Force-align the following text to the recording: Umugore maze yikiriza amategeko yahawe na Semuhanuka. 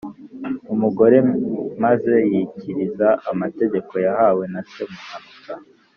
Umugore 0.73 1.17
maze 1.83 2.13
yikiriza 2.31 3.09
amategeko 3.31 3.93
yahawe 4.05 4.43
na 4.53 4.61
Semuhanuka. 4.71 5.53